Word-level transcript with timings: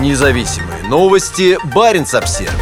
Независимые 0.00 0.82
новости. 0.88 1.56
Барин 1.72 2.02
обсерва 2.02 2.52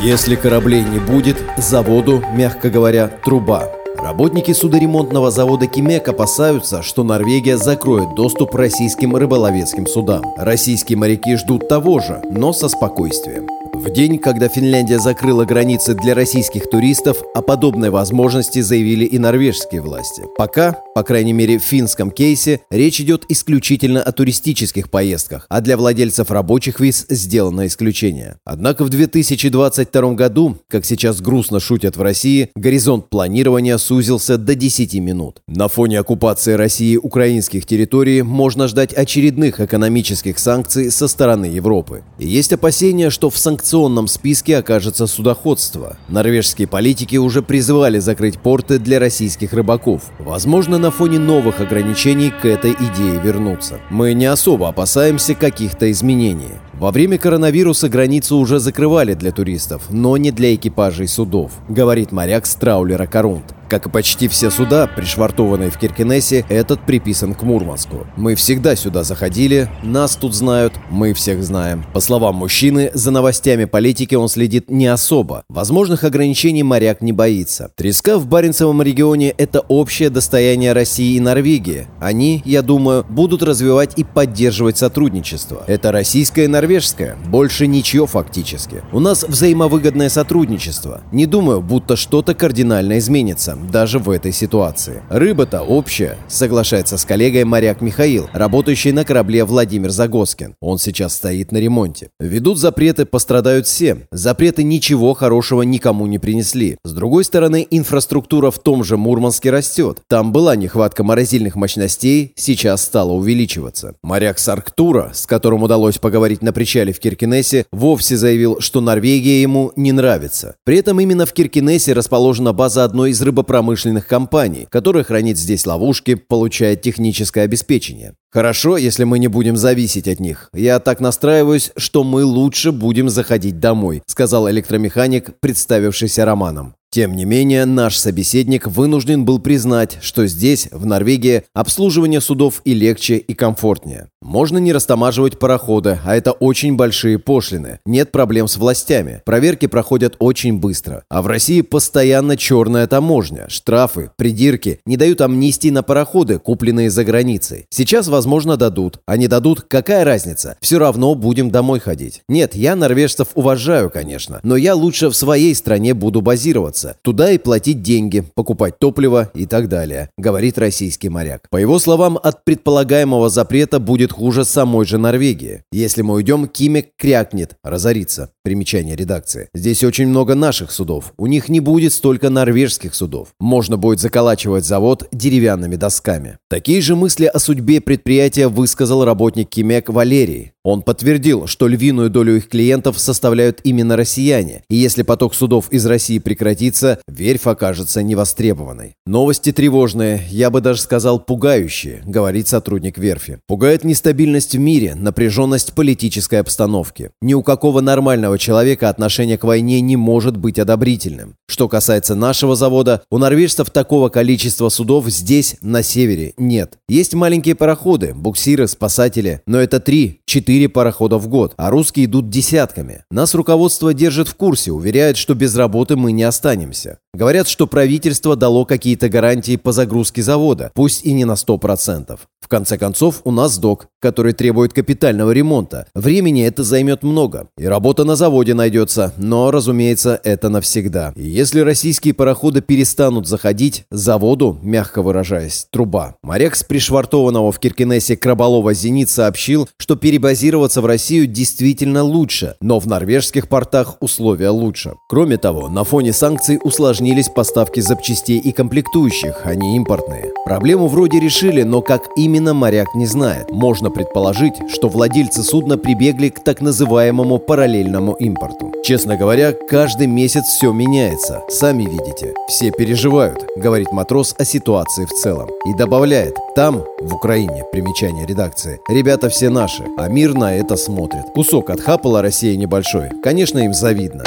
Если 0.00 0.36
кораблей 0.36 0.82
не 0.82 1.00
будет, 1.00 1.36
заводу, 1.56 2.22
мягко 2.32 2.70
говоря, 2.70 3.08
труба. 3.08 3.68
Работники 3.96 4.52
судоремонтного 4.52 5.32
завода 5.32 5.66
«Кимек» 5.66 6.08
опасаются, 6.08 6.84
что 6.84 7.02
Норвегия 7.02 7.56
закроет 7.56 8.14
доступ 8.14 8.54
российским 8.54 9.16
рыболовецким 9.16 9.88
судам. 9.88 10.22
Российские 10.36 10.96
моряки 10.96 11.34
ждут 11.34 11.68
того 11.68 11.98
же, 11.98 12.22
но 12.30 12.52
со 12.52 12.68
спокойствием. 12.68 13.48
В 13.78 13.90
день, 13.90 14.18
когда 14.18 14.48
Финляндия 14.48 14.98
закрыла 14.98 15.44
границы 15.44 15.94
для 15.94 16.16
российских 16.16 16.68
туристов, 16.68 17.22
о 17.32 17.42
подобной 17.42 17.90
возможности 17.90 18.60
заявили 18.60 19.04
и 19.04 19.18
норвежские 19.18 19.80
власти. 19.82 20.24
Пока, 20.36 20.72
по 20.96 21.04
крайней 21.04 21.32
мере 21.32 21.60
в 21.60 21.62
финском 21.62 22.10
кейсе, 22.10 22.60
речь 22.70 23.00
идет 23.00 23.24
исключительно 23.28 24.02
о 24.02 24.10
туристических 24.10 24.90
поездках, 24.90 25.46
а 25.48 25.60
для 25.60 25.76
владельцев 25.76 26.32
рабочих 26.32 26.80
виз 26.80 27.06
сделано 27.08 27.68
исключение. 27.68 28.38
Однако 28.44 28.82
в 28.82 28.88
2022 28.88 30.12
году, 30.14 30.56
как 30.68 30.84
сейчас 30.84 31.20
грустно 31.20 31.60
шутят 31.60 31.96
в 31.96 32.02
России, 32.02 32.50
горизонт 32.56 33.08
планирования 33.08 33.78
сузился 33.78 34.38
до 34.38 34.56
10 34.56 34.94
минут. 34.94 35.40
На 35.46 35.68
фоне 35.68 36.00
оккупации 36.00 36.54
России 36.54 36.96
украинских 36.96 37.64
территорий 37.64 38.22
можно 38.22 38.66
ждать 38.66 38.92
очередных 38.92 39.60
экономических 39.60 40.40
санкций 40.40 40.90
со 40.90 41.06
стороны 41.06 41.46
Европы. 41.46 42.02
И 42.18 42.26
есть 42.26 42.52
опасения, 42.52 43.10
что 43.10 43.30
в 43.30 43.38
санкционном 43.38 43.67
санкционном 43.68 44.06
списке 44.06 44.56
окажется 44.56 45.06
судоходство. 45.06 45.98
Норвежские 46.08 46.66
политики 46.66 47.16
уже 47.16 47.42
призывали 47.42 47.98
закрыть 47.98 48.38
порты 48.38 48.78
для 48.78 48.98
российских 48.98 49.52
рыбаков. 49.52 50.04
Возможно, 50.18 50.78
на 50.78 50.90
фоне 50.90 51.18
новых 51.18 51.60
ограничений 51.60 52.30
к 52.30 52.46
этой 52.46 52.72
идее 52.72 53.20
вернуться. 53.22 53.78
Мы 53.90 54.14
не 54.14 54.24
особо 54.24 54.70
опасаемся 54.70 55.34
каких-то 55.34 55.90
изменений. 55.90 56.54
Во 56.72 56.90
время 56.92 57.18
коронавируса 57.18 57.90
границу 57.90 58.38
уже 58.38 58.58
закрывали 58.58 59.12
для 59.12 59.32
туристов, 59.32 59.82
но 59.90 60.16
не 60.16 60.30
для 60.30 60.54
экипажей 60.54 61.06
судов, 61.06 61.52
говорит 61.68 62.10
моряк 62.10 62.46
с 62.46 62.54
траулера 62.54 63.06
«Корунд». 63.06 63.57
Как 63.68 63.86
и 63.86 63.90
почти 63.90 64.28
все 64.28 64.50
суда, 64.50 64.86
пришвартованные 64.86 65.70
в 65.70 65.76
Киркинессе, 65.76 66.46
этот 66.48 66.80
приписан 66.80 67.34
к 67.34 67.42
Мурманску. 67.42 68.06
Мы 68.16 68.34
всегда 68.34 68.74
сюда 68.76 69.04
заходили, 69.04 69.68
нас 69.82 70.16
тут 70.16 70.34
знают, 70.34 70.72
мы 70.90 71.12
всех 71.12 71.44
знаем. 71.44 71.84
По 71.92 72.00
словам 72.00 72.36
мужчины, 72.36 72.90
за 72.94 73.10
новостями 73.10 73.66
политики 73.66 74.14
он 74.14 74.28
следит 74.28 74.70
не 74.70 74.86
особо. 74.86 75.44
Возможных 75.50 76.04
ограничений 76.04 76.62
моряк 76.62 77.02
не 77.02 77.12
боится. 77.12 77.70
Треска 77.76 78.18
в 78.18 78.26
Баренцевом 78.26 78.80
регионе– 78.80 79.34
это 79.38 79.60
общее 79.60 80.08
достояние 80.08 80.72
России 80.72 81.16
и 81.16 81.20
Норвегии. 81.20 81.88
Они, 82.00 82.42
я 82.46 82.62
думаю, 82.62 83.04
будут 83.06 83.42
развивать 83.42 83.92
и 83.98 84.04
поддерживать 84.04 84.78
сотрудничество. 84.78 85.64
Это 85.66 85.92
российское 85.92 86.44
и 86.44 86.48
норвежское, 86.48 87.16
больше 87.26 87.66
ничего 87.66 88.06
фактически. 88.06 88.82
У 88.92 89.00
нас 89.00 89.24
взаимовыгодное 89.24 90.08
сотрудничество. 90.08 91.02
Не 91.12 91.26
думаю, 91.26 91.60
будто 91.60 91.96
что-то 91.96 92.34
кардинально 92.34 92.98
изменится 92.98 93.57
даже 93.70 93.98
в 93.98 94.10
этой 94.10 94.32
ситуации. 94.32 95.02
Рыба-то 95.10 95.62
общая, 95.62 96.16
соглашается 96.28 96.96
с 96.96 97.04
коллегой 97.04 97.44
моряк 97.44 97.80
Михаил, 97.80 98.28
работающий 98.32 98.92
на 98.92 99.04
корабле 99.04 99.44
Владимир 99.44 99.90
Загоскин. 99.90 100.54
Он 100.60 100.78
сейчас 100.78 101.14
стоит 101.14 101.52
на 101.52 101.58
ремонте. 101.58 102.10
Ведут 102.20 102.58
запреты, 102.58 103.06
пострадают 103.06 103.66
все. 103.66 104.06
Запреты 104.10 104.62
ничего 104.62 105.14
хорошего 105.14 105.62
никому 105.62 106.06
не 106.06 106.18
принесли. 106.18 106.78
С 106.84 106.92
другой 106.92 107.24
стороны, 107.24 107.66
инфраструктура 107.70 108.50
в 108.50 108.58
том 108.58 108.84
же 108.84 108.96
Мурманске 108.96 109.50
растет. 109.50 109.98
Там 110.08 110.32
была 110.32 110.56
нехватка 110.56 111.04
морозильных 111.04 111.56
мощностей, 111.56 112.32
сейчас 112.36 112.84
стала 112.84 113.12
увеличиваться. 113.12 113.94
Моряк 114.02 114.38
Сарктура, 114.38 115.10
с 115.12 115.26
которым 115.26 115.62
удалось 115.62 115.98
поговорить 115.98 116.42
на 116.42 116.52
причале 116.52 116.92
в 116.92 117.00
Киркинессе, 117.00 117.66
вовсе 117.72 118.16
заявил, 118.16 118.60
что 118.60 118.80
Норвегия 118.80 119.42
ему 119.42 119.72
не 119.76 119.92
нравится. 119.92 120.56
При 120.64 120.78
этом 120.78 121.00
именно 121.00 121.26
в 121.26 121.32
Киркинессе 121.32 121.92
расположена 121.92 122.52
база 122.52 122.84
одной 122.84 123.10
из 123.10 123.22
рыбопромышленных 123.22 123.47
промышленных 123.48 124.06
компаний, 124.06 124.68
которая 124.70 125.02
хранит 125.02 125.36
здесь 125.36 125.66
ловушки, 125.66 126.14
получает 126.14 126.82
техническое 126.82 127.42
обеспечение. 127.42 128.14
Хорошо, 128.30 128.76
если 128.76 129.02
мы 129.02 129.18
не 129.18 129.26
будем 129.26 129.56
зависеть 129.56 130.06
от 130.06 130.20
них. 130.20 130.50
Я 130.54 130.78
так 130.78 131.00
настраиваюсь, 131.00 131.72
что 131.76 132.04
мы 132.04 132.22
лучше 132.22 132.70
будем 132.70 133.08
заходить 133.08 133.58
домой, 133.58 134.02
сказал 134.06 134.48
электромеханик, 134.48 135.40
представившийся 135.40 136.24
Романом. 136.24 136.74
Тем 136.90 137.14
не 137.16 137.26
менее, 137.26 137.66
наш 137.66 137.98
собеседник 137.98 138.66
вынужден 138.66 139.26
был 139.26 139.38
признать, 139.38 139.98
что 140.00 140.26
здесь, 140.26 140.68
в 140.72 140.86
Норвегии, 140.86 141.42
обслуживание 141.52 142.22
судов 142.22 142.62
и 142.64 142.72
легче, 142.72 143.18
и 143.18 143.34
комфортнее. 143.34 144.08
Можно 144.22 144.56
не 144.56 144.72
растамаживать 144.72 145.38
пароходы, 145.38 145.98
а 146.02 146.16
это 146.16 146.32
очень 146.32 146.76
большие 146.76 147.18
пошлины. 147.18 147.78
Нет 147.84 148.10
проблем 148.10 148.48
с 148.48 148.56
властями. 148.56 149.20
Проверки 149.26 149.66
проходят 149.66 150.16
очень 150.18 150.58
быстро. 150.58 151.04
А 151.10 151.20
в 151.20 151.26
России 151.26 151.60
постоянно 151.60 152.38
черная 152.38 152.86
таможня, 152.86 153.50
штрафы, 153.50 154.10
придирки, 154.16 154.80
не 154.86 154.96
дают 154.96 155.20
амнистии 155.20 155.68
на 155.68 155.82
пароходы, 155.82 156.38
купленные 156.38 156.88
за 156.88 157.04
границей. 157.04 157.66
Сейчас, 157.68 158.08
возможно, 158.08 158.56
дадут. 158.56 159.00
А 159.06 159.18
не 159.18 159.28
дадут, 159.28 159.60
какая 159.60 160.04
разница? 160.04 160.56
Все 160.62 160.78
равно 160.78 161.14
будем 161.14 161.50
домой 161.50 161.80
ходить. 161.80 162.22
Нет, 162.30 162.54
я 162.54 162.74
норвежцев 162.74 163.28
уважаю, 163.34 163.90
конечно, 163.90 164.40
но 164.42 164.56
я 164.56 164.74
лучше 164.74 165.10
в 165.10 165.14
своей 165.14 165.54
стране 165.54 165.92
буду 165.92 166.22
базироваться 166.22 166.77
двигаться, 166.78 166.96
туда 167.02 167.30
и 167.32 167.38
платить 167.38 167.82
деньги, 167.82 168.24
покупать 168.34 168.78
топливо 168.78 169.30
и 169.34 169.46
так 169.46 169.68
далее, 169.68 170.10
говорит 170.16 170.58
российский 170.58 171.08
моряк. 171.08 171.48
По 171.50 171.56
его 171.56 171.78
словам, 171.78 172.18
от 172.22 172.44
предполагаемого 172.44 173.28
запрета 173.28 173.78
будет 173.78 174.12
хуже 174.12 174.44
самой 174.44 174.86
же 174.86 174.98
Норвегии. 174.98 175.62
Если 175.72 176.02
мы 176.02 176.14
уйдем, 176.14 176.46
Кимик 176.46 176.90
крякнет, 176.96 177.56
разорится. 177.62 178.30
Примечание 178.48 178.96
редакции. 178.96 179.50
Здесь 179.52 179.84
очень 179.84 180.06
много 180.06 180.34
наших 180.34 180.70
судов. 180.70 181.12
У 181.18 181.26
них 181.26 181.50
не 181.50 181.60
будет 181.60 181.92
столько 181.92 182.30
норвежских 182.30 182.94
судов. 182.94 183.28
Можно 183.38 183.76
будет 183.76 184.00
заколачивать 184.00 184.64
завод 184.64 185.06
деревянными 185.12 185.76
досками. 185.76 186.38
Такие 186.48 186.80
же 186.80 186.96
мысли 186.96 187.26
о 187.26 187.38
судьбе 187.40 187.82
предприятия 187.82 188.48
высказал 188.48 189.04
работник 189.04 189.50
Кимек 189.50 189.90
Валерий. 189.90 190.52
Он 190.64 190.82
подтвердил, 190.82 191.46
что 191.46 191.66
львиную 191.66 192.10
долю 192.10 192.36
их 192.36 192.48
клиентов 192.48 192.98
составляют 192.98 193.60
именно 193.64 193.96
россияне, 193.96 194.64
и 194.68 194.76
если 194.76 195.02
поток 195.02 195.34
судов 195.34 195.70
из 195.70 195.86
России 195.86 196.18
прекратится, 196.18 197.00
верфь 197.08 197.46
окажется 197.46 198.02
невостребованной. 198.02 198.94
Новости 199.06 199.52
тревожные, 199.52 200.22
я 200.30 200.50
бы 200.50 200.60
даже 200.60 200.82
сказал 200.82 201.20
пугающие, 201.20 202.02
говорит 202.04 202.48
сотрудник 202.48 202.98
верфи. 202.98 203.38
Пугает 203.46 203.84
нестабильность 203.84 204.56
в 204.56 204.58
мире, 204.58 204.94
напряженность 204.94 205.72
политической 205.74 206.40
обстановки. 206.40 207.10
Ни 207.22 207.34
у 207.34 207.42
какого 207.42 207.80
нормального 207.80 208.37
человека 208.38 208.88
отношение 208.88 209.36
к 209.36 209.44
войне 209.44 209.80
не 209.80 209.96
может 209.96 210.36
быть 210.36 210.58
одобрительным. 210.58 211.36
Что 211.48 211.68
касается 211.68 212.14
нашего 212.14 212.56
завода, 212.56 213.02
у 213.10 213.18
норвежцев 213.18 213.70
такого 213.70 214.08
количества 214.08 214.68
судов 214.68 215.06
здесь, 215.08 215.56
на 215.60 215.82
севере, 215.82 216.34
нет. 216.36 216.78
Есть 216.88 217.14
маленькие 217.14 217.54
пароходы, 217.54 218.14
буксиры, 218.14 218.68
спасатели, 218.68 219.42
но 219.46 219.58
это 219.58 219.78
3-4 219.78 220.18
4 220.28 220.68
парохода 220.68 221.16
в 221.16 221.26
год, 221.26 221.54
а 221.56 221.70
русские 221.70 222.04
идут 222.04 222.28
десятками. 222.28 223.04
Нас 223.10 223.34
руководство 223.34 223.94
держит 223.94 224.28
в 224.28 224.34
курсе, 224.34 224.70
уверяет, 224.72 225.16
что 225.16 225.34
без 225.34 225.56
работы 225.56 225.96
мы 225.96 226.12
не 226.12 226.22
останемся. 226.22 226.98
Говорят, 227.14 227.48
что 227.48 227.66
правительство 227.66 228.36
дало 228.36 228.66
какие-то 228.66 229.08
гарантии 229.08 229.56
по 229.56 229.72
загрузке 229.72 230.22
завода, 230.22 230.70
пусть 230.74 231.04
и 231.04 231.12
не 231.12 231.24
на 231.24 231.32
100%. 231.32 232.18
В 232.40 232.48
конце 232.48 232.78
концов, 232.78 233.20
у 233.24 233.30
нас 233.30 233.58
док, 233.58 233.88
который 234.00 234.32
требует 234.32 234.72
капитального 234.72 235.32
ремонта. 235.32 235.86
Времени 235.94 236.46
это 236.46 236.62
займет 236.62 237.02
много. 237.02 237.48
И 237.58 237.66
работа 237.66 238.04
на 238.04 238.16
заводе 238.16 238.54
найдется, 238.54 239.12
но, 239.18 239.50
разумеется, 239.50 240.18
это 240.24 240.48
навсегда. 240.48 241.12
И 241.14 241.26
если 241.26 241.60
российские 241.60 242.14
пароходы 242.14 242.62
перестанут 242.62 243.26
заходить, 243.26 243.84
заводу, 243.90 244.58
мягко 244.62 245.02
выражаясь, 245.02 245.66
труба. 245.70 246.16
Моряк 246.22 246.56
с 246.56 246.64
пришвартованного 246.64 247.52
в 247.52 247.58
Киркинессе 247.58 248.16
Краболова 248.16 248.72
«Зенит» 248.72 249.10
сообщил, 249.10 249.68
что 249.76 249.96
перебазироваться 250.18 250.80
в 250.80 250.86
Россию 250.86 251.28
действительно 251.28 252.02
лучше, 252.02 252.56
но 252.60 252.80
в 252.80 252.88
норвежских 252.88 253.48
портах 253.48 253.98
условия 254.00 254.48
лучше. 254.48 254.94
Кроме 255.08 255.36
того, 255.36 255.68
на 255.68 255.84
фоне 255.84 256.12
санкций 256.12 256.58
усложнились 256.60 257.28
поставки 257.28 257.78
запчастей 257.78 258.40
и 258.40 258.50
комплектующих, 258.50 259.42
а 259.44 259.54
не 259.54 259.76
импортные. 259.76 260.32
Проблему 260.44 260.88
вроде 260.88 261.20
решили, 261.20 261.62
но 261.62 261.82
как 261.82 262.08
именно 262.16 262.52
моряк 262.52 262.96
не 262.96 263.06
знает. 263.06 263.52
Можно 263.52 263.90
предположить, 263.90 264.54
что 264.72 264.88
владельцы 264.88 265.44
судна 265.44 265.78
прибегли 265.78 266.30
к 266.30 266.42
так 266.42 266.60
называемому 266.60 267.38
параллельному 267.38 268.14
импорту. 268.14 268.72
Честно 268.82 269.16
говоря, 269.16 269.52
каждый 269.52 270.08
месяц 270.08 270.44
все 270.44 270.72
меняется. 270.72 271.42
Сами 271.48 271.84
видите. 271.84 272.34
Все 272.48 272.72
переживают, 272.72 273.44
говорит 273.56 273.92
матрос 273.92 274.34
о 274.38 274.44
ситуации 274.44 275.04
в 275.04 275.10
целом. 275.10 275.48
И 275.66 275.74
добавляет, 275.74 276.34
там, 276.56 276.82
в 277.02 277.14
Украине, 277.14 277.64
примечание 277.70 278.26
редакции, 278.26 278.80
ребята 278.88 279.28
все 279.28 279.50
наши, 279.50 279.84
а 280.08 280.10
мир 280.10 280.32
на 280.32 280.54
это 280.54 280.76
смотрит. 280.76 281.26
Кусок 281.34 281.68
отхапала 281.68 282.22
Россия 282.22 282.56
небольшой. 282.56 283.10
Конечно, 283.22 283.58
им 283.58 283.74
завидно. 283.74 284.24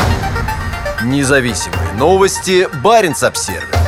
Независимые 1.04 1.94
новости. 1.98 2.68
Барин 2.84 3.16
обсервис 3.20 3.81